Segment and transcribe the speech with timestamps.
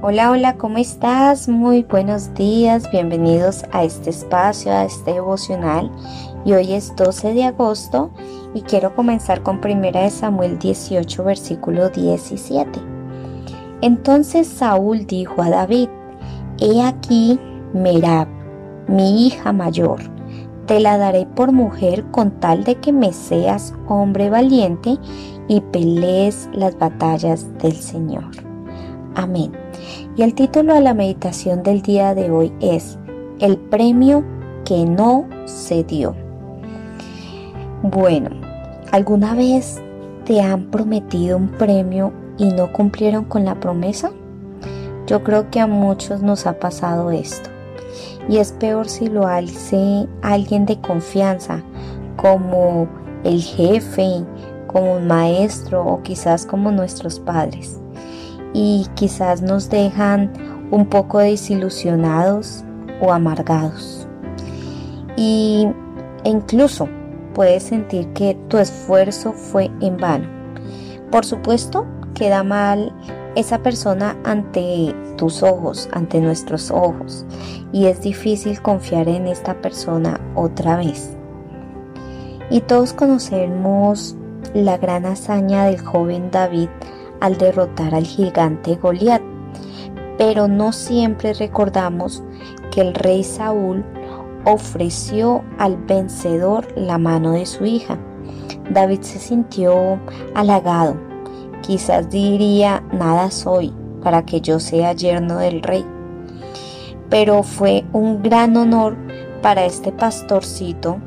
[0.00, 1.48] Hola, hola, ¿cómo estás?
[1.48, 5.90] Muy buenos días, bienvenidos a este espacio, a este devocional.
[6.44, 8.12] Y hoy es 12 de agosto
[8.54, 12.78] y quiero comenzar con 1 Samuel 18, versículo 17.
[13.80, 15.88] Entonces Saúl dijo a David,
[16.60, 17.40] He aquí
[17.74, 18.28] Merab,
[18.86, 19.98] mi hija mayor,
[20.66, 24.96] te la daré por mujer con tal de que me seas hombre valiente
[25.48, 28.47] y pelees las batallas del Señor.
[29.18, 29.50] Amén.
[30.16, 33.00] Y el título de la meditación del día de hoy es
[33.40, 34.24] El premio
[34.64, 36.14] que no se dio.
[37.82, 38.30] Bueno,
[38.92, 39.82] ¿alguna vez
[40.24, 44.12] te han prometido un premio y no cumplieron con la promesa?
[45.08, 47.50] Yo creo que a muchos nos ha pasado esto.
[48.28, 51.64] Y es peor si lo hace alguien de confianza,
[52.16, 52.86] como
[53.24, 54.24] el jefe,
[54.68, 57.80] como un maestro o quizás como nuestros padres
[58.54, 60.32] y quizás nos dejan
[60.70, 62.64] un poco desilusionados
[63.00, 64.06] o amargados.
[65.16, 65.68] Y
[66.24, 66.88] e incluso
[67.34, 70.26] puedes sentir que tu esfuerzo fue en vano.
[71.10, 72.92] Por supuesto, queda mal
[73.36, 77.24] esa persona ante tus ojos, ante nuestros ojos,
[77.72, 81.16] y es difícil confiar en esta persona otra vez.
[82.50, 84.16] Y todos conocemos
[84.54, 86.68] la gran hazaña del joven David
[87.20, 89.22] al derrotar al gigante Goliat.
[90.16, 92.22] Pero no siempre recordamos
[92.70, 93.84] que el rey Saúl
[94.44, 97.98] ofreció al vencedor la mano de su hija.
[98.70, 100.00] David se sintió
[100.34, 100.96] halagado.
[101.62, 105.84] Quizás diría, nada soy para que yo sea yerno del rey.
[107.10, 108.96] Pero fue un gran honor
[109.42, 110.98] para este pastorcito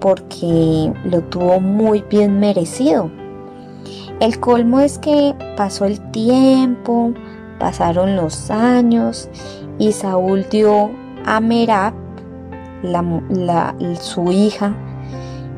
[0.00, 3.10] porque lo tuvo muy bien merecido.
[4.20, 7.12] El colmo es que pasó el tiempo,
[7.58, 9.28] pasaron los años
[9.78, 10.90] y Saúl dio
[11.24, 11.94] a Merab,
[14.00, 14.74] su hija,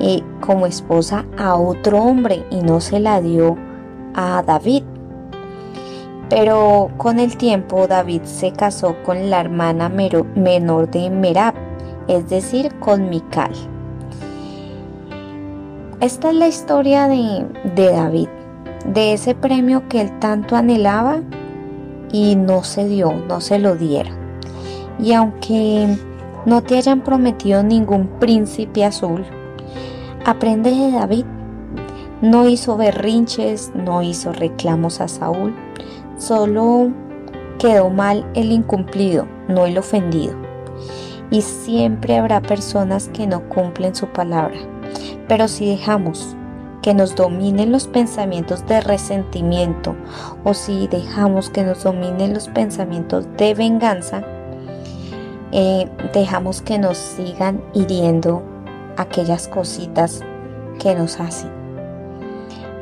[0.00, 3.56] eh, como esposa a otro hombre y no se la dio
[4.14, 4.84] a David.
[6.28, 11.54] Pero con el tiempo David se casó con la hermana menor de Merab,
[12.08, 13.52] es decir, con Mical.
[16.00, 18.28] Esta es la historia de, David
[18.84, 21.22] de ese premio que él tanto anhelaba
[22.12, 24.10] y no se dio, no se lo diera.
[24.98, 25.96] Y aunque
[26.44, 29.24] no te hayan prometido ningún príncipe azul,
[30.26, 31.24] aprende de David.
[32.20, 35.56] No hizo berrinches, no hizo reclamos a Saúl,
[36.18, 36.90] solo
[37.58, 40.34] quedó mal el incumplido, no el ofendido.
[41.30, 44.75] Y siempre habrá personas que no cumplen su palabra.
[45.28, 46.36] Pero si dejamos
[46.82, 49.96] que nos dominen los pensamientos de resentimiento
[50.44, 54.22] o si dejamos que nos dominen los pensamientos de venganza,
[55.52, 58.42] eh, dejamos que nos sigan hiriendo
[58.96, 60.22] aquellas cositas
[60.78, 61.50] que nos hacen.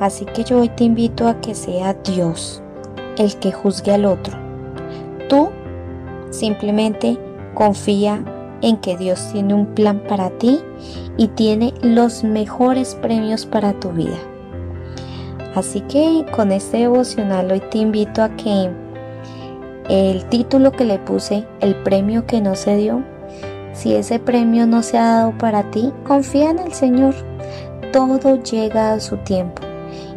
[0.00, 2.62] Así que yo hoy te invito a que sea Dios
[3.16, 4.36] el que juzgue al otro.
[5.28, 5.50] Tú
[6.30, 7.18] simplemente
[7.54, 8.24] confía
[8.64, 10.58] en que Dios tiene un plan para ti
[11.18, 14.16] y tiene los mejores premios para tu vida.
[15.54, 18.70] Así que con este devocional hoy te invito a que
[19.90, 23.04] el título que le puse, el premio que no se dio,
[23.74, 27.14] si ese premio no se ha dado para ti, confía en el Señor.
[27.92, 29.62] Todo llega a su tiempo.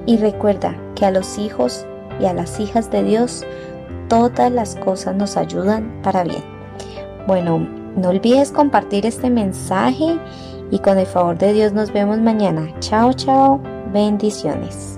[0.06, 1.86] Y recuerda que a los hijos
[2.22, 3.46] y a las hijas de Dios,
[4.08, 6.44] todas las cosas nos ayudan para bien.
[7.28, 10.18] Bueno, no olvides compartir este mensaje
[10.72, 12.74] y con el favor de Dios nos vemos mañana.
[12.80, 13.60] Chao, chao.
[13.92, 14.97] Bendiciones.